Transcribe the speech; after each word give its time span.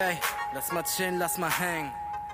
Ey, 0.00 0.16
lass 0.54 0.70
mal 0.70 0.84
chillen, 0.84 1.18
lass 1.18 1.38
mal 1.38 1.50
hängen. 1.50 1.90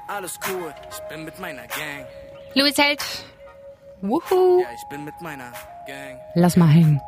Alles 0.06 0.38
cool, 0.50 0.74
ich 0.90 0.98
bin 1.08 1.24
mit 1.24 1.38
meiner 1.40 1.62
Gang. 1.62 2.04
Louis 2.52 2.76
Held. 2.76 3.00
Wuhu. 4.02 4.60
Ja, 4.60 4.67
ich 4.75 4.87
bin 4.90 5.02
mit 5.02 5.18
meiner 5.22 5.50
Gang. 5.87 6.21
Lass 6.35 6.58
mal 6.58 6.69
hängen. 6.69 7.00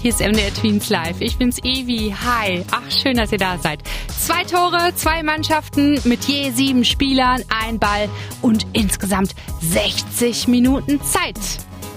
Hier 0.00 0.10
ist 0.10 0.18
MDR 0.18 0.52
Tweens 0.52 0.90
Live. 0.90 1.20
Ich 1.20 1.38
bin's 1.38 1.58
Evi. 1.58 2.12
Hi. 2.24 2.64
Ach, 2.72 2.90
schön, 2.90 3.16
dass 3.16 3.30
ihr 3.30 3.38
da 3.38 3.56
seid. 3.58 3.84
Zwei 4.08 4.42
Tore, 4.42 4.92
zwei 4.96 5.22
Mannschaften 5.22 6.00
mit 6.02 6.24
je 6.24 6.50
sieben 6.50 6.84
Spielern, 6.84 7.44
ein 7.62 7.78
Ball 7.78 8.08
und 8.40 8.66
insgesamt 8.72 9.36
60 9.60 10.48
Minuten 10.48 11.00
Zeit. 11.04 11.38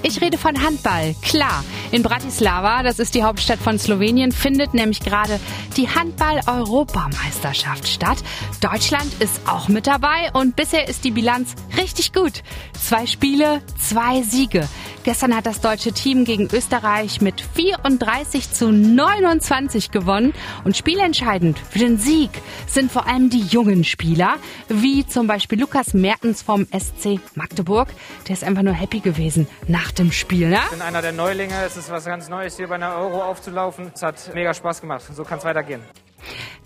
Ich 0.07 0.21
rede 0.21 0.37
von 0.37 0.61
Handball. 0.61 1.15
Klar, 1.23 1.65
in 1.91 2.03
Bratislava, 2.03 2.83
das 2.83 2.99
ist 2.99 3.15
die 3.15 3.23
Hauptstadt 3.23 3.59
von 3.59 3.79
Slowenien, 3.79 4.31
findet 4.31 4.73
nämlich 4.73 4.99
gerade 4.99 5.39
die 5.77 5.89
Handball-Europameisterschaft 5.89 7.87
statt. 7.87 8.17
Deutschland 8.61 9.13
ist 9.19 9.41
auch 9.47 9.67
mit 9.67 9.87
dabei 9.87 10.31
und 10.33 10.55
bisher 10.55 10.87
ist 10.87 11.03
die 11.03 11.11
Bilanz 11.11 11.55
richtig 11.77 12.13
gut. 12.13 12.43
Zwei 12.79 13.05
Spiele, 13.05 13.61
zwei 13.79 14.21
Siege. 14.21 14.67
Gestern 15.05 15.35
hat 15.35 15.45
das 15.45 15.61
deutsche 15.61 15.91
Team 15.91 16.25
gegen 16.25 16.49
Österreich 16.51 17.21
mit 17.21 17.39
34 17.53 18.51
zu 18.51 18.71
29 18.71 19.91
gewonnen 19.91 20.33
und 20.63 20.75
spielentscheidend 20.75 21.59
für 21.59 21.77
den 21.77 21.99
Sieg 21.99 22.31
sind 22.67 22.91
vor 22.91 23.05
allem 23.07 23.29
die 23.29 23.41
jungen 23.41 23.83
Spieler, 23.83 24.37
wie 24.67 25.05
zum 25.05 25.27
Beispiel 25.27 25.59
Lukas 25.59 25.93
Mertens 25.93 26.41
vom 26.41 26.65
SC 26.65 27.19
Magdeburg. 27.35 27.89
Der 28.27 28.33
ist 28.33 28.43
einfach 28.43 28.63
nur 28.63 28.73
happy 28.73 28.99
gewesen 28.99 29.47
nach 29.67 29.91
dem 29.91 30.11
Spiel. 30.11 30.49
Ne? 30.49 30.59
Ich 30.63 30.71
bin 30.71 30.81
einer 30.81 31.03
der 31.03 31.11
Neulinge. 31.11 31.53
Es 31.63 31.74
ist 31.77 31.89
was 31.91 32.05
ganz 32.05 32.29
Neues, 32.29 32.57
hier 32.57 32.67
bei 32.67 32.75
einer 32.75 32.95
Euro 32.95 33.23
aufzulaufen. 33.23 33.91
Es 33.93 34.03
hat 34.03 34.33
mega 34.33 34.53
Spaß 34.53 34.81
gemacht. 34.81 35.03
So 35.13 35.23
kann 35.23 35.39
es 35.39 35.45
weitergehen. 35.45 35.81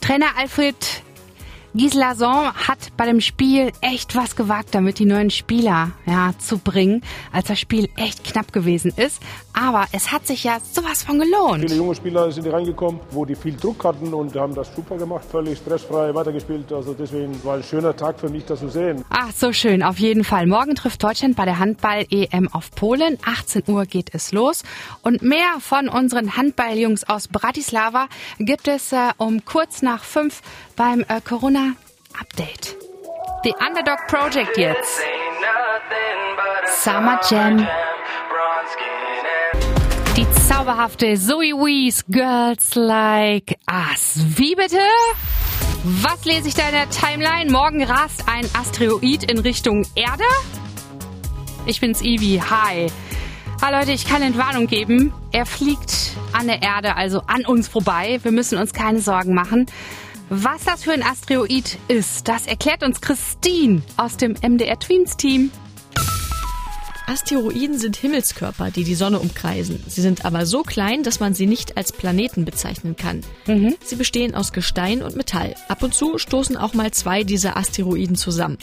Trainer 0.01 0.37
Alfred 0.37 0.75
Gislason 1.75 2.53
hat 2.53 2.79
bei 2.97 3.05
dem 3.05 3.21
Spiel 3.21 3.71
echt 3.81 4.15
was 4.15 4.35
gewagt, 4.35 4.69
damit 4.73 4.97
die 4.97 5.05
neuen 5.05 5.29
Spieler 5.29 5.91
ja, 6.05 6.31
zu 6.39 6.57
bringen, 6.57 7.03
als 7.31 7.47
das 7.47 7.59
Spiel 7.59 7.89
echt 7.95 8.23
knapp 8.23 8.51
gewesen 8.51 8.91
ist. 8.95 9.21
Aber 9.53 9.85
es 9.91 10.11
hat 10.11 10.25
sich 10.25 10.43
ja 10.43 10.57
sowas 10.59 11.03
von 11.03 11.19
gelohnt. 11.19 11.61
Viele 11.61 11.75
junge 11.75 11.95
Spieler 11.95 12.31
sind 12.31 12.43
hier 12.43 12.53
reingekommen, 12.53 12.99
wo 13.11 13.25
die 13.25 13.35
viel 13.35 13.55
Druck 13.55 13.83
hatten 13.83 14.13
und 14.13 14.35
haben 14.35 14.55
das 14.55 14.73
super 14.75 14.97
gemacht, 14.97 15.25
völlig 15.29 15.59
stressfrei 15.59 16.13
weitergespielt. 16.15 16.71
Also 16.71 16.93
deswegen 16.93 17.43
war 17.43 17.55
ein 17.55 17.63
schöner 17.63 17.95
Tag 17.95 18.19
für 18.19 18.29
mich, 18.29 18.45
das 18.45 18.59
zu 18.59 18.69
sehen. 18.69 19.03
Ach, 19.09 19.31
so 19.31 19.53
schön, 19.53 19.83
auf 19.83 19.99
jeden 19.99 20.23
Fall. 20.23 20.47
Morgen 20.47 20.75
trifft 20.75 21.03
Deutschland 21.03 21.35
bei 21.35 21.45
der 21.45 21.59
Handball-EM 21.59 22.47
auf 22.51 22.71
Polen. 22.71 23.17
18 23.25 23.63
Uhr 23.67 23.85
geht 23.85 24.13
es 24.13 24.31
los. 24.31 24.63
Und 25.03 25.21
mehr 25.21 25.59
von 25.59 25.89
unseren 25.89 26.35
Handballjungs 26.35 27.03
aus 27.03 27.27
Bratislava 27.27 28.07
gibt 28.39 28.67
es 28.67 28.91
äh, 28.91 29.09
um 29.17 29.45
kurz 29.45 29.81
nach 29.81 30.03
fünf 30.03 30.41
beim 30.75 31.01
äh, 31.01 31.19
Corona 31.21 31.58
Update. 32.19 32.75
The 33.43 33.53
Underdog 33.65 34.07
Project 34.07 34.57
jetzt. 34.57 34.99
Summer 36.65 37.19
Jam. 37.29 37.65
Die 40.17 40.27
zauberhafte 40.47 41.15
Zoe 41.15 41.53
Wees 41.53 42.03
Girls 42.09 42.75
Like 42.75 43.57
Us. 43.69 44.19
Wie 44.35 44.55
bitte? 44.55 44.79
Was 45.83 46.25
lese 46.25 46.49
ich 46.49 46.55
da 46.55 46.67
in 46.67 46.73
der 46.73 46.89
Timeline? 46.89 47.51
Morgen 47.51 47.83
rast 47.83 48.25
ein 48.27 48.45
Asteroid 48.53 49.31
in 49.31 49.39
Richtung 49.39 49.87
Erde? 49.95 50.25
Ich 51.65 51.79
bin's 51.79 52.01
Ivi. 52.01 52.41
Hi. 52.49 52.87
Ah 53.61 53.69
Leute, 53.69 53.93
ich 53.93 54.05
kann 54.05 54.21
Entwarnung 54.21 54.67
geben. 54.67 55.13
Er 55.31 55.45
fliegt 55.45 56.11
an 56.33 56.47
der 56.47 56.61
Erde, 56.61 56.95
also 56.97 57.21
an 57.27 57.45
uns 57.45 57.69
vorbei. 57.69 58.19
Wir 58.23 58.31
müssen 58.31 58.57
uns 58.57 58.73
keine 58.73 58.99
Sorgen 58.99 59.33
machen. 59.33 59.67
Was 60.31 60.63
das 60.63 60.83
für 60.83 60.91
ein 60.91 61.01
Asteroid 61.01 61.79
ist, 61.87 62.27
das 62.27 62.45
erklärt 62.45 62.83
uns 62.83 63.01
Christine 63.01 63.81
aus 63.97 64.15
dem 64.15 64.33
MDR 64.33 64.77
Tweens 64.77 65.17
Team. 65.17 65.49
Asteroiden 67.09 67.79
sind 67.79 67.95
Himmelskörper, 67.95 68.69
die 68.69 68.83
die 68.83 68.93
Sonne 68.93 69.17
umkreisen. 69.17 69.83
Sie 69.87 70.01
sind 70.01 70.25
aber 70.25 70.45
so 70.45 70.61
klein, 70.61 71.01
dass 71.01 71.19
man 71.19 71.33
sie 71.33 71.47
nicht 71.47 71.75
als 71.75 71.91
Planeten 71.91 72.45
bezeichnen 72.45 72.95
kann. 72.95 73.21
Mhm. 73.47 73.73
Sie 73.83 73.95
bestehen 73.95 74.35
aus 74.35 74.53
Gestein 74.53 75.01
und 75.01 75.15
Metall. 75.15 75.55
Ab 75.69 75.81
und 75.81 75.95
zu 75.95 76.19
stoßen 76.19 76.55
auch 76.55 76.75
mal 76.75 76.91
zwei 76.91 77.23
dieser 77.23 77.57
Asteroiden 77.57 78.15
zusammen. 78.15 78.59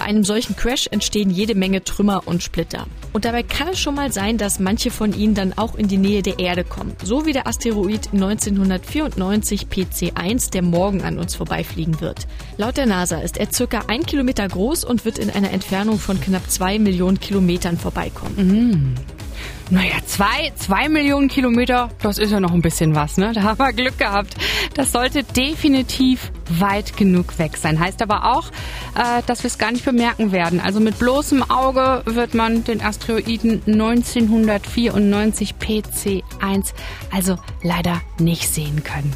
Bei 0.00 0.06
einem 0.06 0.24
solchen 0.24 0.56
Crash 0.56 0.86
entstehen 0.90 1.28
jede 1.28 1.54
Menge 1.54 1.84
Trümmer 1.84 2.22
und 2.24 2.42
Splitter. 2.42 2.86
Und 3.12 3.26
dabei 3.26 3.42
kann 3.42 3.68
es 3.68 3.78
schon 3.78 3.96
mal 3.96 4.10
sein, 4.10 4.38
dass 4.38 4.58
manche 4.58 4.90
von 4.90 5.12
ihnen 5.12 5.34
dann 5.34 5.52
auch 5.58 5.74
in 5.74 5.88
die 5.88 5.98
Nähe 5.98 6.22
der 6.22 6.38
Erde 6.38 6.64
kommen. 6.64 6.96
So 7.04 7.26
wie 7.26 7.34
der 7.34 7.46
Asteroid 7.46 8.08
1994 8.14 9.66
PC1, 9.66 10.52
der 10.52 10.62
morgen 10.62 11.02
an 11.02 11.18
uns 11.18 11.34
vorbeifliegen 11.34 12.00
wird. 12.00 12.26
Laut 12.56 12.78
der 12.78 12.86
NASA 12.86 13.20
ist 13.20 13.36
er 13.36 13.52
circa 13.52 13.80
ein 13.88 14.06
Kilometer 14.06 14.48
groß 14.48 14.84
und 14.84 15.04
wird 15.04 15.18
in 15.18 15.28
einer 15.28 15.50
Entfernung 15.50 15.98
von 15.98 16.18
knapp 16.18 16.50
zwei 16.50 16.78
Millionen 16.78 17.20
Kilometern 17.20 17.76
vorbeikommen. 17.90 18.34
Mhm. 18.36 18.94
Naja, 19.72 19.94
zwei, 20.04 20.52
zwei 20.56 20.88
Millionen 20.88 21.28
Kilometer, 21.28 21.90
das 22.02 22.18
ist 22.18 22.32
ja 22.32 22.40
noch 22.40 22.52
ein 22.52 22.60
bisschen 22.60 22.96
was, 22.96 23.16
ne? 23.18 23.32
Da 23.32 23.44
haben 23.44 23.58
wir 23.60 23.72
Glück 23.72 23.98
gehabt. 23.98 24.34
Das 24.74 24.90
sollte 24.90 25.22
definitiv 25.22 26.32
weit 26.48 26.96
genug 26.96 27.38
weg 27.38 27.56
sein. 27.56 27.78
Heißt 27.78 28.02
aber 28.02 28.36
auch, 28.36 28.48
äh, 28.96 29.22
dass 29.26 29.44
wir 29.44 29.48
es 29.48 29.58
gar 29.58 29.70
nicht 29.70 29.84
bemerken 29.84 30.32
werden. 30.32 30.58
Also 30.58 30.80
mit 30.80 30.98
bloßem 30.98 31.48
Auge 31.48 32.02
wird 32.04 32.34
man 32.34 32.64
den 32.64 32.82
Asteroiden 32.82 33.62
1994 33.64 35.54
PC1 35.60 36.72
also 37.12 37.36
leider 37.62 38.00
nicht 38.18 38.48
sehen 38.52 38.82
können. 38.82 39.14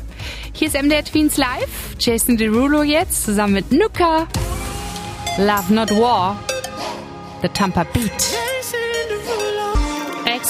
Hier 0.53 0.69
ist 0.69 0.81
MDR 0.81 1.05
Tweens 1.05 1.37
Live. 1.37 1.97
Jason 1.99 2.37
Derulo 2.37 2.85
jetzt 2.85 3.25
zusammen 3.25 3.55
mit 3.55 3.73
Nuka. 3.73 4.29
Love 5.37 5.75
Not 5.75 5.91
War. 5.91 6.39
The 7.43 7.49
Tampa 7.49 7.83
Beat. 7.93 8.54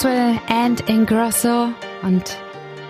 Maxwell 0.04 0.38
and 0.48 0.86
Ingrosso 0.86 1.72
und 2.02 2.36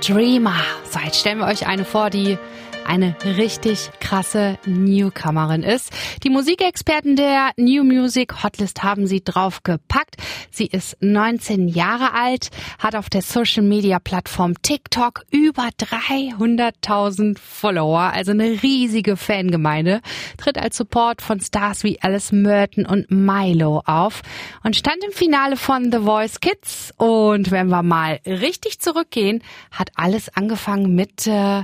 Dreamer. 0.05 0.65
So, 0.91 0.99
jetzt 0.99 1.21
stellen 1.21 1.39
wir 1.39 1.47
euch 1.47 1.65
eine 1.65 1.85
vor, 1.85 2.11
die 2.11 2.39
eine 2.87 3.17
richtig 3.25 3.91
krasse 4.01 4.59
Newcomerin 4.67 5.63
ist. 5.63 5.91
Die 6.23 6.31
Musikexperten 6.31 7.17
der 7.17 7.51
New 7.57 7.85
Music 7.85 8.43
Hotlist 8.43 8.83
haben 8.83 9.07
sie 9.07 9.23
draufgepackt. 9.25 10.17
Sie 10.51 10.67
ist 10.67 10.97
19 11.01 11.69
Jahre 11.69 12.15
alt, 12.15 12.51
hat 12.79 12.95
auf 12.95 13.11
der 13.11 13.23
Social 13.23 13.63
Media 13.63 13.99
Plattform 13.99 14.55
TikTok 14.63 15.25
über 15.31 15.69
300.000 15.79 17.39
Follower, 17.39 18.13
also 18.13 18.33
eine 18.33 18.63
riesige 18.63 19.17
Fangemeinde, 19.17 20.01
tritt 20.37 20.59
als 20.59 20.77
Support 20.77 21.23
von 21.23 21.41
Stars 21.41 21.85
wie 21.85 22.01
Alice 22.03 22.33
Merton 22.33 22.87
und 22.87 23.11
Milo 23.11 23.83
auf 23.87 24.23
und 24.63 24.77
stand 24.77 25.03
im 25.05 25.13
Finale 25.13 25.57
von 25.57 25.91
The 25.91 25.99
Voice 25.99 26.41
Kids. 26.41 26.93
Und 26.97 27.51
wenn 27.51 27.69
wir 27.69 27.83
mal 27.83 28.21
richtig 28.27 28.81
zurückgehen, 28.81 29.43
hat 29.71 29.91
alles 29.97 30.29
angefangen 30.37 30.95
mit 30.95 31.27
äh, 31.27 31.63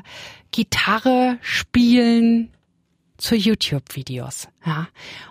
Gitarre 0.51 1.39
spielen 1.43 2.51
zu 3.17 3.37
YouTube-Videos. 3.37 4.49
Ja. 4.65 4.89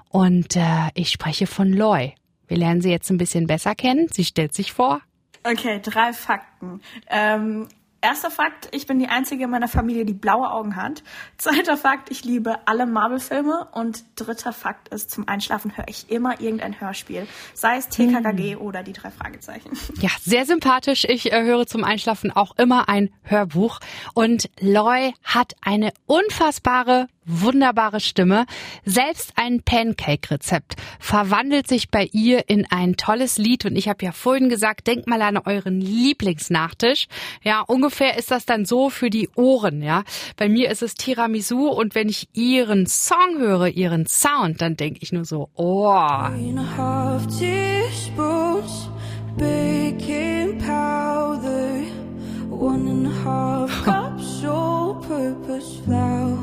Und 0.09 0.55
äh, 0.55 0.89
ich 0.93 1.09
spreche 1.09 1.47
von 1.47 1.71
Loy. 1.71 2.13
Wir 2.47 2.57
lernen 2.57 2.81
sie 2.81 2.89
jetzt 2.89 3.09
ein 3.09 3.17
bisschen 3.17 3.47
besser 3.47 3.75
kennen. 3.75 4.07
Sie 4.11 4.25
stellt 4.25 4.53
sich 4.53 4.73
vor. 4.73 5.01
Okay, 5.43 5.79
drei 5.81 6.13
Fakten. 6.13 6.81
Ähm, 7.09 7.67
Erster 8.01 8.31
Fakt, 8.31 8.69
ich 8.71 8.87
bin 8.87 8.99
die 8.99 9.07
einzige 9.07 9.43
in 9.43 9.49
meiner 9.49 9.67
Familie, 9.67 10.05
die 10.05 10.13
blaue 10.13 10.49
Augen 10.51 10.77
hat. 10.77 11.03
Zweiter 11.37 11.75
Fakt, 11.75 12.09
ich 12.11 12.23
liebe 12.23 12.59
alle 12.65 12.85
Marvel-Filme. 12.85 13.67
Und 13.73 14.03
dritter 14.15 14.53
Fakt 14.53 14.87
ist, 14.89 15.11
zum 15.11 15.27
Einschlafen 15.27 15.75
höre 15.75 15.87
ich 15.89 16.09
immer 16.09 16.39
irgendein 16.39 16.79
Hörspiel. 16.79 17.27
Sei 17.53 17.77
es 17.77 17.89
TKKG 17.89 18.55
mm. 18.55 18.61
oder 18.61 18.83
die 18.83 18.93
drei 18.93 19.11
Fragezeichen. 19.11 19.71
Ja, 19.99 20.09
sehr 20.21 20.45
sympathisch. 20.45 21.03
Ich 21.03 21.33
äh, 21.33 21.43
höre 21.43 21.65
zum 21.65 21.83
Einschlafen 21.83 22.31
auch 22.31 22.57
immer 22.57 22.87
ein 22.87 23.09
Hörbuch. 23.23 23.79
Und 24.13 24.49
Loy 24.61 25.13
hat 25.23 25.55
eine 25.61 25.91
unfassbare 26.05 27.07
wunderbare 27.29 27.99
Stimme. 27.99 28.45
Selbst 28.85 29.33
ein 29.35 29.61
Pancake-Rezept 29.63 30.75
verwandelt 30.99 31.67
sich 31.67 31.89
bei 31.89 32.09
ihr 32.11 32.49
in 32.49 32.65
ein 32.69 32.97
tolles 32.97 33.37
Lied. 33.37 33.65
Und 33.65 33.75
ich 33.75 33.87
habe 33.87 34.03
ja 34.03 34.11
vorhin 34.11 34.49
gesagt, 34.49 34.87
denkt 34.87 35.07
mal 35.07 35.21
an 35.21 35.37
euren 35.37 35.79
Lieblingsnachtisch. 35.79 37.07
Ja, 37.43 37.61
ungefähr 37.61 38.17
ist 38.17 38.31
das 38.31 38.45
dann 38.45 38.65
so 38.65 38.89
für 38.89 39.09
die 39.09 39.29
Ohren. 39.35 39.81
Ja, 39.81 40.03
bei 40.37 40.49
mir 40.49 40.69
ist 40.71 40.81
es 40.81 40.95
Tiramisu 40.95 41.67
und 41.67 41.95
wenn 41.95 42.09
ich 42.09 42.29
ihren 42.33 42.87
Song 42.87 43.37
höre, 43.37 43.67
ihren 43.67 44.05
Sound, 44.07 44.61
dann 44.61 44.75
denke 44.75 44.99
ich 45.01 45.11
nur 45.11 45.25
so, 45.25 45.49
oh. 45.55 45.89
One 52.59 52.89
and 52.89 53.07
a 53.07 53.11
half 53.23 53.69
cups 53.85 54.43
all-purpose 54.43 55.79
flour 55.85 56.38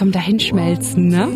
zum 0.00 0.12
Dahinschmelzen, 0.12 1.08
ne? 1.08 1.26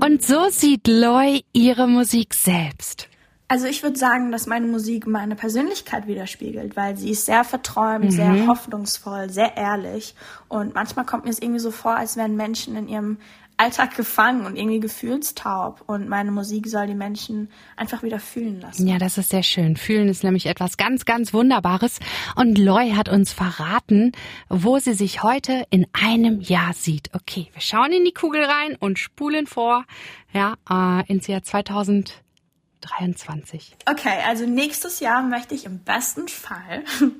Und 0.00 0.22
so 0.22 0.48
sieht 0.48 0.86
Loy 0.86 1.40
ihre 1.52 1.88
Musik 1.88 2.34
selbst. 2.34 3.08
Also 3.48 3.66
ich 3.66 3.82
würde 3.82 3.98
sagen, 3.98 4.30
dass 4.30 4.46
meine 4.46 4.68
Musik 4.68 5.08
meine 5.08 5.34
Persönlichkeit 5.34 6.06
widerspiegelt, 6.06 6.76
weil 6.76 6.96
sie 6.96 7.10
ist 7.10 7.26
sehr 7.26 7.42
verträumt, 7.42 8.04
mhm. 8.04 8.10
sehr 8.10 8.46
hoffnungsvoll, 8.46 9.28
sehr 9.30 9.56
ehrlich. 9.56 10.14
Und 10.46 10.76
manchmal 10.76 11.04
kommt 11.04 11.24
mir 11.24 11.30
es 11.30 11.42
irgendwie 11.42 11.58
so 11.58 11.72
vor, 11.72 11.96
als 11.96 12.16
wären 12.16 12.36
Menschen 12.36 12.76
in 12.76 12.86
ihrem 12.86 13.18
Alltag 13.56 13.96
gefangen 13.96 14.44
und 14.46 14.56
irgendwie 14.56 14.80
gefühlstaub. 14.80 15.82
Und 15.86 16.08
meine 16.08 16.32
Musik 16.32 16.66
soll 16.66 16.88
die 16.88 16.94
Menschen 16.94 17.50
einfach 17.76 18.02
wieder 18.02 18.18
fühlen 18.18 18.60
lassen. 18.60 18.84
Ja, 18.86 18.98
das 18.98 19.16
ist 19.16 19.30
sehr 19.30 19.44
schön. 19.44 19.76
Fühlen 19.76 20.08
ist 20.08 20.24
nämlich 20.24 20.46
etwas 20.46 20.76
ganz, 20.76 21.04
ganz 21.04 21.32
Wunderbares. 21.32 22.00
Und 22.34 22.58
Loy 22.58 22.90
hat 22.92 23.08
uns 23.08 23.32
verraten, 23.32 24.10
wo 24.48 24.78
sie 24.78 24.94
sich 24.94 25.22
heute 25.22 25.64
in 25.70 25.86
einem 25.92 26.40
Jahr 26.40 26.72
sieht. 26.74 27.10
Okay, 27.14 27.48
wir 27.52 27.62
schauen 27.62 27.92
in 27.92 28.04
die 28.04 28.12
Kugel 28.12 28.42
rein 28.44 28.74
und 28.78 28.98
spulen 28.98 29.46
vor, 29.46 29.84
ja, 30.32 30.54
äh, 30.68 31.06
ins 31.06 31.28
Jahr 31.28 31.44
2023. 31.44 33.76
Okay, 33.88 34.18
also 34.26 34.46
nächstes 34.46 34.98
Jahr 34.98 35.22
möchte 35.22 35.54
ich 35.54 35.64
im 35.64 35.78
besten 35.78 36.26
Fall 36.26 36.82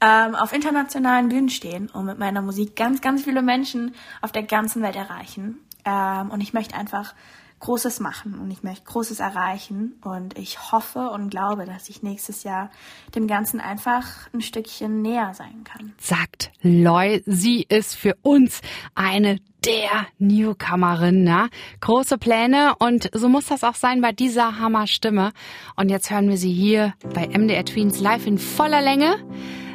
ähm, 0.00 0.36
auf 0.36 0.52
internationalen 0.52 1.30
Bühnen 1.30 1.48
stehen 1.48 1.90
und 1.90 2.06
mit 2.06 2.20
meiner 2.20 2.42
Musik 2.42 2.76
ganz, 2.76 3.00
ganz 3.00 3.24
viele 3.24 3.42
Menschen 3.42 3.96
auf 4.20 4.30
der 4.30 4.44
ganzen 4.44 4.82
Welt 4.82 4.94
erreichen. 4.94 5.58
Ähm, 5.90 6.30
und 6.30 6.40
ich 6.40 6.52
möchte 6.52 6.76
einfach 6.76 7.14
Großes 7.60 8.00
machen 8.00 8.38
und 8.40 8.50
ich 8.50 8.62
möchte 8.62 8.84
Großes 8.84 9.20
erreichen. 9.20 9.98
Und 10.02 10.38
ich 10.38 10.72
hoffe 10.72 11.10
und 11.10 11.30
glaube, 11.30 11.66
dass 11.66 11.88
ich 11.88 12.02
nächstes 12.02 12.42
Jahr 12.42 12.70
dem 13.14 13.26
Ganzen 13.26 13.60
einfach 13.60 14.06
ein 14.32 14.40
Stückchen 14.40 15.02
näher 15.02 15.34
sein 15.34 15.64
kann. 15.64 15.92
Sagt 15.98 16.52
Loy, 16.62 17.22
sie 17.26 17.62
ist 17.68 17.94
für 17.94 18.16
uns 18.22 18.62
eine 18.94 19.38
der 19.64 20.06
Newcomerin, 20.18 21.22
ne? 21.22 21.50
Große 21.80 22.16
Pläne 22.16 22.74
und 22.78 23.10
so 23.12 23.28
muss 23.28 23.44
das 23.46 23.62
auch 23.62 23.74
sein 23.74 24.00
bei 24.00 24.12
dieser 24.12 24.58
Hammerstimme. 24.58 25.32
Und 25.76 25.90
jetzt 25.90 26.10
hören 26.10 26.30
wir 26.30 26.38
sie 26.38 26.52
hier 26.52 26.94
bei 27.14 27.28
MDR 27.28 27.66
Tweens 27.66 28.00
live 28.00 28.26
in 28.26 28.38
voller 28.38 28.80
Länge. 28.80 29.16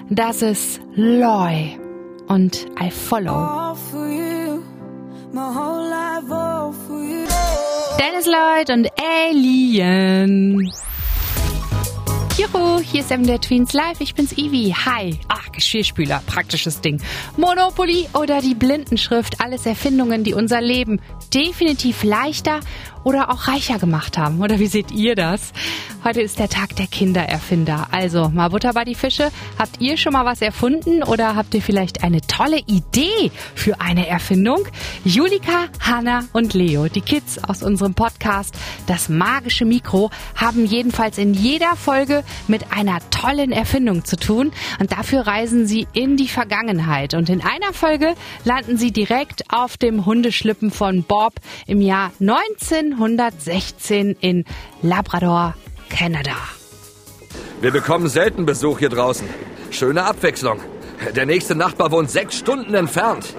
Das 0.09 0.41
ist 0.41 0.81
Loy 0.95 1.79
und 2.27 2.65
I 2.81 2.89
Follow. 2.89 3.75
Dennis 7.99 8.25
Lloyd 8.25 8.69
und 8.69 8.87
Alien. 8.97 10.71
Juhu, 12.37 12.79
hier 12.79 13.01
ist 13.01 13.09
MDR 13.09 13.41
Tweens 13.41 13.73
Live. 13.73 13.99
Ich 13.99 14.15
bin's 14.15 14.31
Ivi. 14.37 14.73
Hi. 14.85 15.19
Ach, 15.27 15.51
Geschirrspüler, 15.51 16.21
praktisches 16.25 16.79
Ding. 16.79 17.01
Monopoly 17.35 18.07
oder 18.13 18.39
die 18.39 18.55
Blindenschrift, 18.55 19.41
alles 19.41 19.65
Erfindungen, 19.65 20.23
die 20.23 20.33
unser 20.33 20.61
Leben 20.61 21.01
definitiv 21.33 22.03
leichter 22.03 22.61
oder 23.05 23.29
auch 23.29 23.47
reicher 23.47 23.79
gemacht 23.79 24.17
haben. 24.17 24.41
Oder 24.41 24.59
wie 24.59 24.65
seht 24.65 24.91
ihr 24.91 25.15
das? 25.15 25.53
Heute 26.03 26.21
ist 26.21 26.39
der 26.39 26.49
Tag 26.49 26.75
der 26.75 26.87
Kindererfinder. 26.87 27.87
Also 27.91 28.29
mal 28.29 28.49
Butter 28.49 28.73
bei 28.73 28.83
die 28.83 28.95
Fische. 28.95 29.31
Habt 29.57 29.79
ihr 29.79 29.95
schon 29.97 30.13
mal 30.13 30.25
was 30.25 30.41
erfunden 30.41 31.03
oder 31.03 31.35
habt 31.35 31.53
ihr 31.53 31.61
vielleicht 31.61 32.03
eine 32.03 32.21
tolle 32.21 32.59
Idee 32.67 33.31
für 33.55 33.79
eine 33.79 34.07
Erfindung? 34.07 34.67
Julika, 35.03 35.65
Hanna 35.79 36.25
und 36.33 36.53
Leo, 36.53 36.87
die 36.87 37.01
Kids 37.01 37.43
aus 37.43 37.63
unserem 37.63 37.93
Podcast 37.93 38.55
Das 38.87 39.07
magische 39.07 39.65
Mikro, 39.65 40.09
haben 40.35 40.65
jedenfalls 40.65 41.17
in 41.17 41.33
jeder 41.33 41.75
Folge 41.75 42.23
mit 42.47 42.71
einer 42.71 42.99
tollen 43.11 43.51
Erfindung 43.51 44.03
zu 44.03 44.15
tun. 44.15 44.51
Und 44.79 44.91
dafür 44.91 45.27
reisen 45.27 45.67
sie 45.67 45.87
in 45.93 46.17
die 46.17 46.27
Vergangenheit. 46.27 47.13
Und 47.13 47.29
in 47.29 47.41
einer 47.41 47.73
Folge 47.73 48.15
landen 48.43 48.77
sie 48.77 48.91
direkt 48.91 49.51
auf 49.51 49.77
dem 49.77 50.05
Hundeschlippen 50.05 50.71
von 50.71 51.03
Bob 51.03 51.33
im 51.67 51.81
Jahr 51.81 52.11
19 52.19 52.94
1916 52.95 54.15
in 54.21 54.45
Labrador, 54.81 55.55
Kanada. 55.89 56.35
Wir 57.61 57.71
bekommen 57.71 58.07
selten 58.07 58.45
Besuch 58.45 58.79
hier 58.79 58.89
draußen. 58.89 59.27
Schöne 59.71 60.03
Abwechslung. 60.03 60.59
Der 61.15 61.25
nächste 61.25 61.55
Nachbar 61.55 61.91
wohnt 61.91 62.09
sechs 62.09 62.37
Stunden 62.37 62.73
entfernt. 62.73 63.35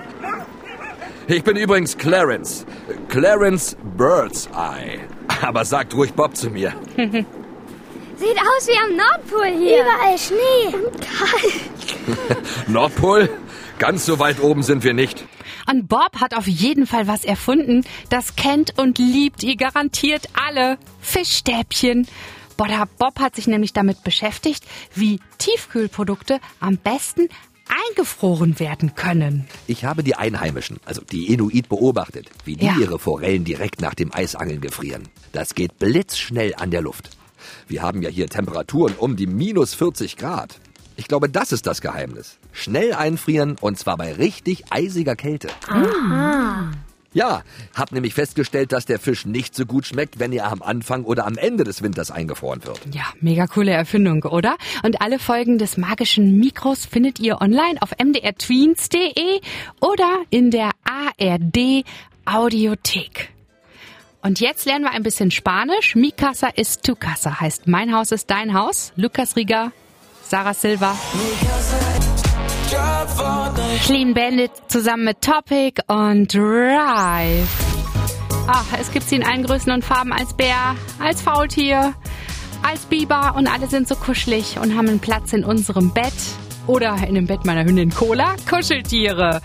Ich 1.26 1.42
bin 1.42 1.56
übrigens 1.56 1.96
Clarence. 1.96 2.66
Clarence 3.08 3.76
Birdseye. 3.96 5.00
Aber 5.42 5.64
sagt 5.64 5.94
ruhig 5.94 6.12
Bob 6.12 6.36
zu 6.36 6.50
mir. 6.50 6.72
Sieht 6.96 8.38
aus 8.38 8.66
wie 8.66 8.78
am 8.78 8.96
Nordpol 8.96 9.58
hier. 9.58 9.82
Überall 9.82 10.18
Schnee 10.18 10.74
und 10.74 11.00
kalt. 11.00 12.38
Nordpol? 12.68 13.28
Ganz 13.78 14.06
so 14.06 14.18
weit 14.18 14.40
oben 14.40 14.62
sind 14.62 14.84
wir 14.84 14.94
nicht. 14.94 15.26
Und 15.66 15.88
Bob 15.88 16.20
hat 16.20 16.34
auf 16.34 16.46
jeden 16.46 16.86
Fall 16.86 17.06
was 17.06 17.24
erfunden. 17.24 17.84
Das 18.08 18.36
kennt 18.36 18.78
und 18.78 18.98
liebt 18.98 19.42
ihr 19.42 19.56
garantiert 19.56 20.28
alle. 20.34 20.78
Fischstäbchen. 21.00 22.06
Bob 22.56 23.20
hat 23.20 23.36
sich 23.36 23.46
nämlich 23.46 23.72
damit 23.72 24.02
beschäftigt, 24.02 24.64
wie 24.94 25.20
Tiefkühlprodukte 25.38 26.40
am 26.60 26.78
besten 26.78 27.28
eingefroren 27.90 28.58
werden 28.60 28.94
können. 28.94 29.46
Ich 29.66 29.84
habe 29.84 30.02
die 30.02 30.14
Einheimischen, 30.14 30.78
also 30.84 31.02
die 31.02 31.32
Inuit, 31.32 31.68
beobachtet, 31.68 32.30
wie 32.44 32.56
die 32.56 32.66
ja. 32.66 32.76
ihre 32.78 32.98
Forellen 32.98 33.44
direkt 33.44 33.80
nach 33.80 33.94
dem 33.94 34.12
Eisangeln 34.14 34.60
gefrieren. 34.60 35.08
Das 35.32 35.54
geht 35.54 35.78
blitzschnell 35.78 36.54
an 36.54 36.70
der 36.70 36.82
Luft. 36.82 37.10
Wir 37.68 37.82
haben 37.82 38.02
ja 38.02 38.08
hier 38.08 38.28
Temperaturen 38.28 38.94
um 38.96 39.16
die 39.16 39.26
minus 39.26 39.74
40 39.74 40.16
Grad. 40.16 40.60
Ich 40.96 41.08
glaube, 41.08 41.28
das 41.28 41.52
ist 41.52 41.66
das 41.66 41.81
Geheimnis. 41.81 42.38
Schnell 42.52 42.93
einfrieren 42.94 43.56
und 43.60 43.78
zwar 43.78 43.96
bei 43.96 44.14
richtig 44.14 44.64
eisiger 44.70 45.14
Kälte. 45.16 45.48
Aha. 45.69 46.70
Ja, 47.12 47.43
hab 47.75 47.93
nämlich 47.93 48.12
festgestellt, 48.12 48.72
dass 48.72 48.84
der 48.84 48.98
Fisch 48.98 49.25
nicht 49.25 49.54
so 49.54 49.64
gut 49.64 49.87
schmeckt, 49.87 50.19
wenn 50.19 50.32
er 50.32 50.52
am 50.52 50.60
Anfang 50.60 51.04
oder 51.04 51.26
am 51.26 51.38
Ende 51.38 51.64
des 51.64 51.82
Winters 51.82 52.10
eingefroren 52.10 52.62
wird. 52.66 52.78
Ja, 52.93 53.04
mega 53.20 53.46
coole 53.46 53.70
Erfindung, 53.72 54.22
oder? 54.25 54.56
Und 54.82 55.00
alle 55.00 55.19
Folgen 55.19 55.56
des 55.56 55.78
magischen 55.78 56.37
Mikros 56.38 56.84
findet 56.84 57.19
ihr 57.19 57.40
online 57.40 57.81
auf 57.81 57.92
mdrtweens.de 57.99 59.40
oder 59.81 60.25
in 60.28 60.50
der 60.50 60.72
ARD 60.84 61.87
Audiothek. 62.26 63.31
Und 64.20 64.40
jetzt 64.40 64.66
lernen 64.66 64.84
wir 64.84 64.90
ein 64.90 65.02
bisschen 65.02 65.31
Spanisch. 65.31 65.94
Mi 65.94 66.10
casa 66.10 66.49
es 66.54 66.81
tu 66.81 66.96
casa 66.96 67.40
heißt 67.40 67.66
mein 67.66 67.94
Haus 67.94 68.12
ist 68.12 68.31
dein 68.31 68.52
Haus. 68.52 68.92
Lukas 68.96 69.37
Rieger, 69.37 69.72
Sarah 70.28 70.55
Silva. 70.55 70.93
Clean 73.84 74.12
Bandit 74.12 74.50
zusammen 74.67 75.05
mit 75.05 75.20
Topic 75.20 75.81
und 75.87 76.34
Drive. 76.34 77.49
Ach, 78.49 78.64
es 78.81 78.90
gibt 78.90 79.08
sie 79.08 79.17
in 79.17 79.25
allen 79.25 79.44
Größen 79.44 79.70
und 79.70 79.84
Farben 79.84 80.12
als 80.12 80.34
Bär, 80.34 80.75
als 80.99 81.23
Faultier, 81.23 81.94
als 82.62 82.87
Biber 82.87 83.34
und 83.37 83.46
alle 83.46 83.69
sind 83.69 83.87
so 83.87 83.94
kuschelig 83.94 84.58
und 84.61 84.76
haben 84.76 84.88
einen 84.88 84.99
Platz 84.99 85.33
in 85.33 85.45
unserem 85.45 85.92
Bett 85.92 86.12
oder 86.66 86.97
in 87.06 87.14
dem 87.14 87.26
Bett 87.26 87.45
meiner 87.45 87.64
Hündin 87.64 87.90
Cola. 87.90 88.35
Kuscheltiere. 88.50 89.40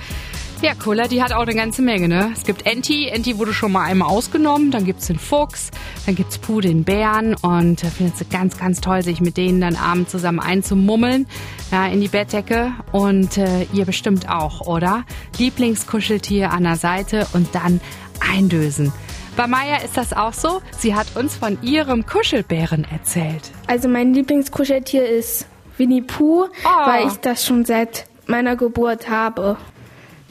Ja, 0.62 0.75
Cola, 0.75 1.08
die 1.08 1.24
hat 1.24 1.34
auch 1.34 1.41
eine 1.41 1.56
ganze 1.56 1.82
Menge, 1.82 2.08
ne? 2.08 2.32
Es 2.36 2.44
gibt 2.44 2.68
Enti, 2.68 3.08
Enti 3.08 3.39
wurde 3.39 3.51
schon 3.51 3.72
mal 3.72 3.84
einmal 3.84 4.10
ausgenommen, 4.10 4.70
dann 4.70 4.86
gibt's 4.86 5.08
den 5.08 5.18
Fuchs, 5.18 5.72
dann 6.06 6.13
gibt's 6.13 6.38
Puh, 6.38 6.62
den 6.62 6.84
Bären 6.84 7.34
und 7.34 7.84
da 7.84 7.88
findet 7.88 8.18
sie 8.18 8.25
ganz, 8.25 8.60
ganz 8.60 8.80
toll, 8.80 9.01
sich 9.01 9.22
mit 9.22 9.38
denen 9.38 9.60
dann 9.60 9.75
abends 9.75 10.12
zusammen 10.12 10.39
einzumummeln, 10.39 11.25
ja, 11.72 11.88
in 11.88 12.00
die 12.00 12.10
Bettdecke 12.10 12.74
und 12.91 13.39
äh, 13.39 13.63
ihr 13.74 13.86
bestimmt 13.86 14.30
auch, 14.30 14.62
oder? 14.62 15.03
Lieblingskuscheltier 15.39 16.51
an 16.51 16.62
der 16.62 16.75
Seite 16.75 17.25
und 17.34 17.56
dann 17.56 17.82
eindösen. 18.20 18.94
Bei 19.36 19.48
Maya 19.48 19.77
ist 19.77 19.98
das 19.98 20.13
auch 20.13 20.34
so. 20.34 20.62
Sie 20.77 20.94
hat 20.94 21.15
uns 21.15 21.38
von 21.38 21.58
ihrem 21.63 22.06
Kuschelbären 22.06 22.86
erzählt. 22.91 23.50
Also 23.65 23.89
mein 23.89 24.13
Lieblingskuscheltier 24.13 25.10
ist 25.10 25.48
Winnie 25.77 26.03
Pooh, 26.03 26.46
oh. 26.63 26.88
weil 26.88 27.08
ich 27.08 27.15
das 27.15 27.48
schon 27.48 27.65
seit 27.65 28.06
meiner 28.27 28.56
Geburt 28.56 29.10
habe. 29.10 29.58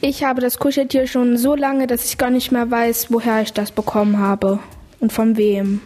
Ich 0.02 0.25
habe 0.25 0.40
das 0.40 0.59
Kuscheltier 0.59 1.07
schon 1.07 1.37
so 1.37 1.54
lange, 1.54 1.87
dass 1.87 2.07
ich 2.07 2.16
gar 2.16 2.30
nicht 2.30 2.52
mehr 2.52 2.71
weiß, 2.71 3.09
woher 3.11 3.42
ich 3.42 3.52
das 3.52 3.71
bekommen 3.71 4.19
habe 4.19 4.59
und 4.99 5.12
von 5.12 5.37
wem. 5.37 5.83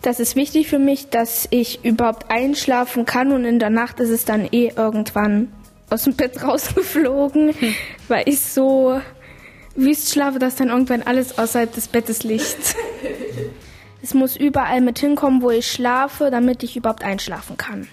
Das 0.00 0.18
ist 0.18 0.34
wichtig 0.34 0.68
für 0.68 0.78
mich, 0.78 1.10
dass 1.10 1.46
ich 1.50 1.84
überhaupt 1.84 2.30
einschlafen 2.30 3.04
kann 3.04 3.32
und 3.32 3.44
in 3.44 3.58
der 3.58 3.70
Nacht 3.70 4.00
ist 4.00 4.08
es 4.08 4.24
dann 4.24 4.48
eh 4.50 4.72
irgendwann 4.74 5.52
aus 5.90 6.04
dem 6.04 6.14
Bett 6.14 6.42
rausgeflogen, 6.42 7.52
hm. 7.58 7.74
weil 8.08 8.26
ich 8.28 8.40
so 8.40 9.00
wüst 9.74 10.12
schlafe, 10.12 10.38
dass 10.38 10.56
dann 10.56 10.68
irgendwann 10.68 11.02
alles 11.02 11.38
außerhalb 11.38 11.72
des 11.74 11.88
Bettes 11.88 12.22
liegt. 12.22 12.76
es 14.02 14.14
muss 14.14 14.36
überall 14.36 14.80
mit 14.80 14.98
hinkommen, 14.98 15.42
wo 15.42 15.50
ich 15.50 15.70
schlafe, 15.70 16.30
damit 16.30 16.62
ich 16.62 16.76
überhaupt 16.76 17.04
einschlafen 17.04 17.58
kann. 17.58 17.88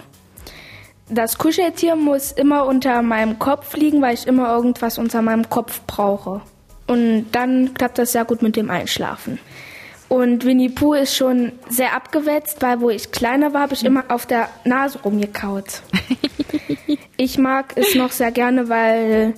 Das 1.10 1.38
Kuscheltier 1.38 1.96
muss 1.96 2.32
immer 2.32 2.66
unter 2.66 3.02
meinem 3.02 3.38
Kopf 3.40 3.76
liegen, 3.76 4.02
weil 4.02 4.14
ich 4.14 4.26
immer 4.26 4.50
irgendwas 4.56 4.98
unter 4.98 5.22
meinem 5.22 5.50
Kopf 5.50 5.82
brauche. 5.86 6.42
Und 6.88 7.28
dann 7.32 7.74
klappt 7.74 7.98
das 7.98 8.12
sehr 8.14 8.26
gut 8.26 8.42
mit 8.42 8.56
dem 8.56 8.70
Einschlafen. 8.70 9.40
Und 10.10 10.46
Winnie 10.46 10.70
Pooh 10.70 10.94
ist 10.94 11.16
schon 11.16 11.54
sehr 11.70 11.96
abgewetzt, 11.96 12.62
weil 12.62 12.82
wo 12.82 12.90
ich 12.90 13.12
kleiner 13.12 13.54
war, 13.54 13.62
habe 13.62 13.74
ich 13.74 13.84
immer 13.84 14.06
auf 14.10 14.26
der 14.26 14.48
Nase 14.64 15.00
rumgekaut. 15.02 15.82
ich 17.18 17.38
mag 17.38 17.74
es 17.76 17.96
noch 17.96 18.12
sehr 18.12 18.32
gerne, 18.32 18.70
weil 18.70 19.34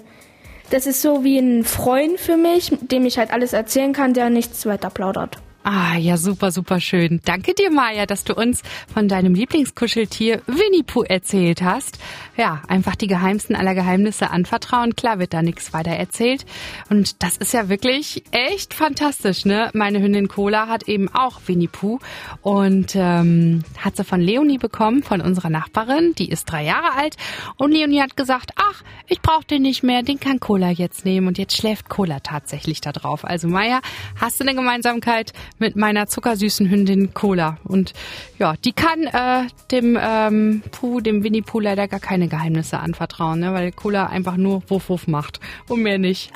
das 0.71 0.85
ist 0.85 1.01
so 1.01 1.23
wie 1.23 1.37
ein 1.37 1.63
Freund 1.63 2.19
für 2.19 2.37
mich, 2.37 2.71
dem 2.81 3.05
ich 3.05 3.17
halt 3.17 3.31
alles 3.31 3.53
erzählen 3.53 3.93
kann, 3.93 4.13
der 4.13 4.29
nichts 4.29 4.65
weiter 4.65 4.89
plaudert. 4.89 5.37
Ah, 5.67 5.97
ja, 5.97 6.15
super, 6.15 6.51
super 6.51 6.79
schön. 6.79 7.21
Danke 7.25 7.55
dir, 7.55 7.71
Maja, 7.71 8.05
dass 8.05 8.23
du 8.23 8.35
uns 8.35 8.61
von 8.93 9.07
deinem 9.07 9.33
Lieblingskuscheltier 9.33 10.43
Winnie 10.45 10.83
Pooh 10.83 11.01
erzählt 11.01 11.63
hast. 11.63 11.97
Ja, 12.37 12.61
einfach 12.67 12.95
die 12.95 13.07
geheimsten 13.07 13.55
aller 13.55 13.73
Geheimnisse 13.73 14.29
anvertrauen. 14.29 14.95
Klar 14.95 15.17
wird 15.17 15.33
da 15.33 15.41
nichts 15.41 15.73
weiter 15.73 15.89
erzählt. 15.89 16.45
Und 16.91 17.23
das 17.23 17.37
ist 17.37 17.51
ja 17.51 17.67
wirklich 17.67 18.23
echt 18.29 18.75
fantastisch, 18.75 19.43
ne? 19.45 19.71
Meine 19.73 19.99
Hündin 20.03 20.27
Cola 20.27 20.67
hat 20.67 20.87
eben 20.87 21.09
auch 21.09 21.41
Winnie 21.47 21.67
Pooh 21.67 21.97
und 22.43 22.93
ähm, 22.93 23.63
hat 23.79 23.97
sie 23.97 24.03
von 24.03 24.21
Leonie 24.21 24.59
bekommen, 24.59 25.01
von 25.01 25.19
unserer 25.19 25.49
Nachbarin. 25.49 26.13
Die 26.13 26.29
ist 26.29 26.45
drei 26.45 26.63
Jahre 26.63 26.93
alt. 26.95 27.17
Und 27.57 27.71
Leonie 27.71 28.01
hat 28.01 28.15
gesagt, 28.15 28.51
ach, 28.55 28.83
ich 29.07 29.19
brauche 29.19 29.45
den 29.45 29.63
nicht 29.63 29.81
mehr, 29.81 30.03
den 30.03 30.19
kann 30.19 30.39
Cola 30.39 30.69
jetzt 30.69 31.05
nehmen. 31.05 31.27
Und 31.27 31.39
jetzt 31.39 31.57
schläft 31.57 31.89
Cola 31.89 32.19
tatsächlich 32.19 32.81
da 32.81 32.91
drauf. 32.91 33.25
Also 33.25 33.47
Maja, 33.47 33.79
hast 34.21 34.39
du 34.39 34.43
eine 34.43 34.53
Gemeinsamkeit? 34.53 35.33
Mit 35.59 35.75
meiner 35.75 36.07
zuckersüßen 36.07 36.69
Hündin 36.69 37.13
Cola. 37.13 37.57
Und 37.63 37.93
ja, 38.39 38.55
die 38.63 38.73
kann 38.73 39.03
äh, 39.03 39.47
dem 39.71 39.97
ähm, 40.01 40.63
Puh, 40.71 41.01
dem 41.01 41.23
Winnie 41.23 41.41
Pooh 41.41 41.59
leider 41.59 41.87
gar 41.87 41.99
keine 41.99 42.27
Geheimnisse 42.27 42.79
anvertrauen, 42.79 43.39
ne? 43.39 43.53
weil 43.53 43.71
Cola 43.71 44.07
einfach 44.07 44.37
nur 44.37 44.63
Wuff 44.67 44.89
Wuff 44.89 45.07
macht 45.07 45.39
und 45.69 45.81
mehr 45.81 45.97
nicht. 45.97 46.31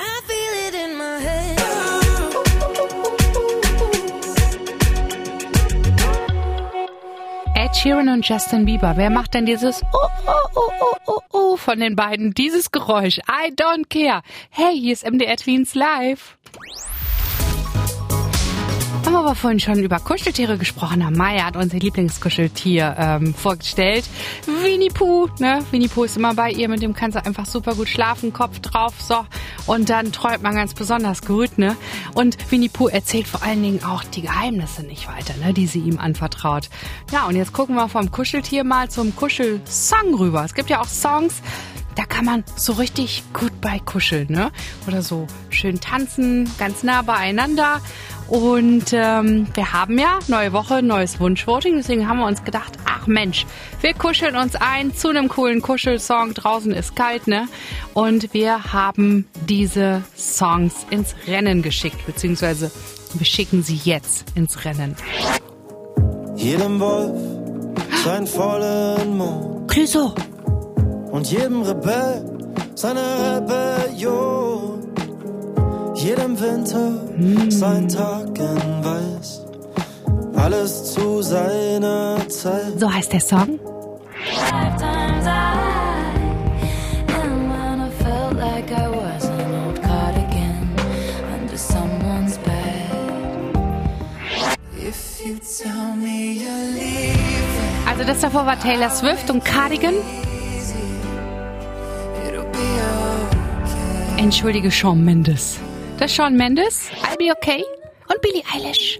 Ed 7.55 7.75
Sheeran 7.75 8.09
und 8.09 8.27
Justin 8.27 8.65
Bieber. 8.65 8.93
Wer 8.95 9.09
macht 9.09 9.33
denn 9.33 9.45
dieses 9.45 9.81
oh, 9.93 9.97
oh, 10.25 10.31
oh, 10.55 10.71
oh, 10.79 10.95
oh, 11.05 11.19
oh 11.33 11.57
von 11.57 11.79
den 11.79 11.95
beiden? 11.95 12.33
Dieses 12.33 12.71
Geräusch. 12.71 13.19
I 13.19 13.51
don't 13.53 13.89
care. 13.89 14.21
Hey, 14.49 14.79
hier 14.79 14.93
ist 14.93 15.05
MDR 15.05 15.35
Tweens 15.35 15.75
Live. 15.75 16.37
Haben 19.19 19.25
wir 19.25 19.35
vorhin 19.35 19.59
schon 19.59 19.83
über 19.83 19.99
Kuscheltiere 19.99 20.57
gesprochen 20.57 21.05
haben. 21.05 21.17
Maya 21.17 21.43
hat 21.43 21.57
unser 21.57 21.77
Lieblingskuscheltier 21.77 22.95
ähm, 22.97 23.33
vorgestellt. 23.33 24.05
Winnie 24.45 24.87
Pooh. 24.87 25.27
Ne? 25.39 25.59
Winnie 25.71 25.89
Pooh 25.89 26.05
ist 26.05 26.15
immer 26.15 26.35
bei 26.35 26.51
ihr. 26.51 26.69
Mit 26.69 26.81
dem 26.81 26.93
kann 26.93 27.11
sie 27.11 27.25
einfach 27.25 27.45
super 27.45 27.75
gut 27.75 27.89
schlafen. 27.89 28.31
Kopf 28.31 28.59
drauf. 28.59 28.93
So. 28.97 29.25
Und 29.65 29.89
dann 29.89 30.13
träumt 30.13 30.41
man 30.41 30.55
ganz 30.55 30.73
besonders 30.73 31.21
gut. 31.21 31.57
Ne? 31.57 31.75
Und 32.15 32.37
Winnie 32.49 32.69
Pooh 32.69 32.87
erzählt 32.87 33.27
vor 33.27 33.43
allen 33.43 33.61
Dingen 33.61 33.83
auch 33.83 34.05
die 34.05 34.21
Geheimnisse 34.21 34.83
nicht 34.83 35.09
weiter, 35.09 35.33
ne? 35.45 35.53
die 35.53 35.67
sie 35.67 35.79
ihm 35.79 35.99
anvertraut. 35.99 36.69
Ja, 37.11 37.25
und 37.25 37.35
jetzt 37.35 37.51
gucken 37.51 37.75
wir 37.75 37.89
vom 37.89 38.11
Kuscheltier 38.11 38.63
mal 38.63 38.89
zum 38.89 39.13
Kuschelsong 39.17 40.13
rüber. 40.13 40.45
Es 40.45 40.53
gibt 40.53 40.69
ja 40.69 40.79
auch 40.79 40.87
Songs, 40.87 41.41
da 41.95 42.05
kann 42.05 42.23
man 42.23 42.45
so 42.55 42.71
richtig 42.71 43.23
gut 43.33 43.51
bei 43.59 43.79
kuscheln, 43.79 44.27
ne? 44.29 44.51
Oder 44.87 45.01
so 45.01 45.27
schön 45.49 45.81
tanzen, 45.81 46.49
ganz 46.57 46.81
nah 46.81 47.01
beieinander. 47.01 47.81
Und 48.29 48.93
ähm, 48.93 49.47
wir 49.55 49.73
haben 49.73 49.97
ja 49.97 50.19
neue 50.27 50.53
Woche, 50.53 50.83
neues 50.83 51.19
Wunschvoting. 51.19 51.77
Deswegen 51.77 52.07
haben 52.07 52.19
wir 52.19 52.27
uns 52.27 52.43
gedacht, 52.43 52.73
ach 52.85 53.07
Mensch, 53.07 53.47
wir 53.81 53.93
kuscheln 53.95 54.35
uns 54.35 54.55
ein 54.55 54.93
zu 54.93 55.09
einem 55.09 55.29
coolen 55.29 55.61
Kuschelsong. 55.61 56.35
Draußen 56.35 56.71
ist 56.71 56.95
kalt, 56.95 57.27
ne? 57.27 57.47
Und 57.95 58.33
wir 58.33 58.71
haben 58.71 59.27
diese 59.47 60.03
Songs 60.15 60.85
ins 60.91 61.15
Rennen 61.27 61.63
geschickt, 61.63 62.05
beziehungsweise 62.05 62.71
wir 63.15 63.25
schicken 63.25 63.63
sie 63.63 63.79
jetzt 63.83 64.25
ins 64.35 64.63
Rennen. 64.63 64.95
Jedem 66.35 66.79
Wolf 66.79 67.19
sein 68.03 68.27
vollen 68.27 69.17
Mond. 69.17 69.71
Clüso. 69.71 70.13
Und 71.11 71.31
jedem 71.31 71.63
Rebell 71.63 72.23
seine 72.75 73.01
Rebellion 73.37 74.88
jedem 75.99 76.39
Winter 76.39 76.91
sein 77.49 77.87
Tag 77.89 78.27
in 78.39 78.83
Weiß. 78.83 79.41
Alles 80.35 80.93
zu 80.93 81.21
seiner 81.21 82.17
Zeit. 82.29 82.79
So 82.79 82.91
heißt 82.91 83.11
der 83.11 83.19
Song. 83.19 83.59
Also 97.85 98.03
das 98.07 98.21
davor 98.21 98.45
war 98.45 98.57
Taylor 98.59 98.89
Swift 98.89 99.29
und 99.29 99.43
Cardigan. 99.43 99.95
Entschuldige 104.17 104.71
Shawn 104.71 105.03
Mendes. 105.03 105.59
Das 105.99 106.15
Shawn 106.15 106.37
Mendes, 106.37 106.89
I'll 107.03 107.17
Be 107.17 107.29
Okay 107.29 107.61
und 108.07 108.21
Billie 108.21 108.41
Eilish. 108.53 108.99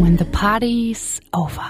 When 0.00 0.18
the 0.18 0.24
party's 0.24 1.20
over. 1.32 1.62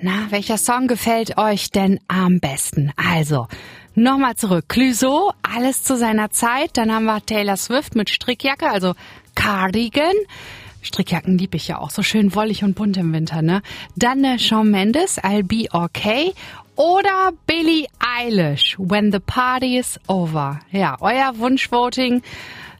Na, 0.00 0.26
welcher 0.30 0.58
Song 0.58 0.88
gefällt 0.88 1.38
euch 1.38 1.70
denn 1.70 2.00
am 2.08 2.40
besten? 2.40 2.92
Also, 2.96 3.46
Nochmal 3.98 4.36
zurück. 4.36 4.66
Clüso, 4.68 5.32
alles 5.42 5.82
zu 5.82 5.96
seiner 5.96 6.30
Zeit. 6.30 6.76
Dann 6.76 6.94
haben 6.94 7.06
wir 7.06 7.20
Taylor 7.26 7.56
Swift 7.56 7.96
mit 7.96 8.08
Strickjacke, 8.08 8.70
also 8.70 8.94
Cardigan. 9.34 10.14
Strickjacken 10.82 11.36
liebe 11.36 11.56
ich 11.56 11.66
ja 11.66 11.80
auch, 11.80 11.90
so 11.90 12.04
schön 12.04 12.32
wollig 12.36 12.62
und 12.62 12.76
bunt 12.76 12.96
im 12.96 13.12
Winter, 13.12 13.42
ne? 13.42 13.60
Dann 13.96 14.22
äh, 14.22 14.38
Shawn 14.38 14.70
Mendes, 14.70 15.18
I'll 15.18 15.42
Be 15.42 15.66
Okay. 15.72 16.32
Oder 16.76 17.32
Billie 17.48 17.88
Eilish, 17.98 18.76
When 18.78 19.10
the 19.10 19.18
Party 19.18 19.78
is 19.78 19.98
Over. 20.06 20.60
Ja, 20.70 20.96
euer 21.00 21.36
Wunschvoting 21.36 22.22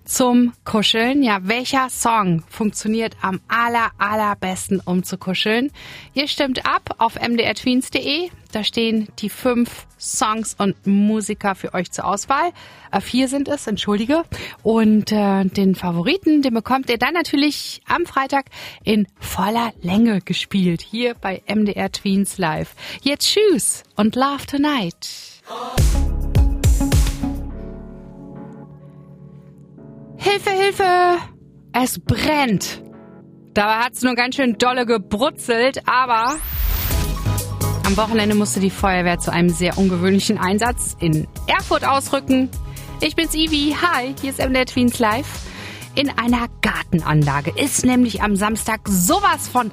zum 0.09 0.55
Kuscheln. 0.65 1.23
Ja, 1.23 1.41
welcher 1.43 1.91
Song 1.91 2.43
funktioniert 2.49 3.17
am 3.21 3.41
aller, 3.47 3.91
allerbesten, 3.99 4.81
um 4.85 5.05
zu 5.05 5.19
kuscheln? 5.19 5.71
Ihr 6.15 6.27
stimmt 6.27 6.67
ab 6.67 6.97
auf 6.99 7.17
mdrtweens.de. 7.21 8.31
Da 8.51 8.65
stehen 8.65 9.09
die 9.19 9.29
fünf 9.29 9.87
Songs 10.01 10.57
und 10.59 10.87
Musiker 10.87 11.55
für 11.55 11.75
euch 11.75 11.93
zur 11.93 12.07
Auswahl. 12.07 12.53
Äh, 12.91 13.03
vier 13.03 13.29
sind 13.29 13.47
es, 13.49 13.67
entschuldige. 13.67 14.25
Und 14.63 15.13
äh, 15.13 15.45
den 15.45 15.75
Favoriten, 15.75 16.41
den 16.41 16.55
bekommt 16.55 16.89
ihr 16.89 16.99
dann 16.99 17.13
natürlich 17.13 17.83
am 17.87 18.07
Freitag 18.07 18.47
in 18.85 19.07
voller 19.21 19.73
Länge 19.83 20.23
gespielt. 20.23 20.81
Hier 20.81 21.15
bei 21.15 21.43
MDR 21.47 21.93
Tweens 21.93 22.39
Live. 22.39 22.75
Jetzt 23.03 23.27
tschüss 23.27 23.83
und 23.97 24.17
Love 24.17 24.47
Tonight. 24.47 25.43
Hilfe, 30.21 30.51
Hilfe! 30.51 31.19
Es 31.73 32.01
brennt! 32.01 32.83
Dabei 33.55 33.77
hat 33.85 33.93
es 33.93 34.03
nur 34.03 34.17
ganz 34.17 34.35
schön 34.35 34.59
dolle 34.59 34.85
gebrutzelt, 34.85 35.83
aber 35.87 36.37
am 37.87 37.97
Wochenende 37.97 38.35
musste 38.35 38.59
die 38.59 38.71
Feuerwehr 38.71 39.21
zu 39.21 39.33
einem 39.33 39.49
sehr 39.49 39.79
ungewöhnlichen 39.79 40.37
Einsatz 40.37 40.97
in 40.99 41.29
Erfurt 41.47 41.87
ausrücken. 41.87 42.51
Ich 43.01 43.15
bin's 43.15 43.35
Ivi. 43.35 43.77
Hi, 43.81 44.15
hier 44.21 44.31
ist 44.31 44.41
MDR 44.45 44.67
Tweens 44.67 44.99
Live 44.99 45.27
in 45.99 46.11
einer 46.11 46.47
Gartenanlage 46.61 47.51
ist 47.57 47.85
nämlich 47.85 48.23
am 48.23 48.37
Samstag 48.37 48.83
sowas 48.89 49.49
von 49.49 49.73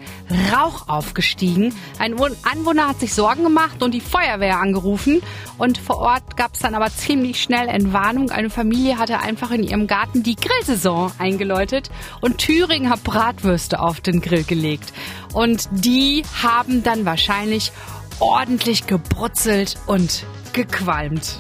Rauch 0.52 0.88
aufgestiegen. 0.88 1.72
Ein 2.00 2.16
Anwohner 2.52 2.88
hat 2.88 3.00
sich 3.00 3.14
Sorgen 3.14 3.44
gemacht 3.44 3.84
und 3.84 3.94
die 3.94 4.02
Feuerwehr 4.02 4.60
angerufen. 4.60 5.22
Und 5.60 5.78
vor 5.78 6.00
Ort 6.00 6.36
gab 6.36 6.56
es 6.56 6.62
dann 6.62 6.74
aber 6.74 6.88
ziemlich 6.88 7.44
schnell 7.44 7.68
Entwarnung. 7.68 8.32
Eine 8.32 8.50
Familie 8.50 8.98
hatte 8.98 9.20
einfach 9.20 9.52
in 9.52 9.62
ihrem 9.62 9.86
Garten 9.86 10.24
die 10.24 10.36
Grillsaison 10.36 11.12
eingeläutet 11.20 11.92
und 12.22 12.40
Thüringer 12.40 12.98
Bratwürste 12.98 13.80
auf 13.80 14.02
den 14.02 14.20
Grill 14.20 14.46
gelegt. 14.46 14.94
Und 15.32 15.70
die 15.74 16.24
haben 16.42 16.82
dann 16.82 17.06
wahrscheinlich 17.06 17.72
ordentlich 18.20 18.88
gebrutzelt 18.88 19.76
und 19.86 20.26
gequalmt. 20.54 21.38